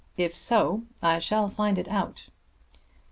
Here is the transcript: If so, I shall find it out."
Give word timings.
If 0.17 0.35
so, 0.35 0.81
I 1.03 1.19
shall 1.19 1.47
find 1.47 1.77
it 1.77 1.87
out." 1.87 2.29